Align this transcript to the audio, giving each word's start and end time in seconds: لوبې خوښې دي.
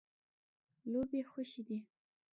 لوبې 0.91 1.19
خوښې 1.29 1.61
دي. 1.67 1.77